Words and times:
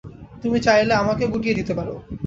তুমি 0.43 0.57
চাইলে 0.59 0.93
আমাকেও 0.93 1.31
গুটিয়ে 1.33 1.57
দিতে 1.59 1.73
পারো। 1.73 1.93